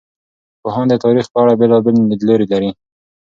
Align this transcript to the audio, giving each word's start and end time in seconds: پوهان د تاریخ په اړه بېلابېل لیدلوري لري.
پوهان 0.61 0.85
د 0.89 0.93
تاریخ 1.03 1.25
په 1.33 1.37
اړه 1.43 1.53
بېلابېل 1.59 1.95
لیدلوري 2.11 2.45
لري. 2.53 2.69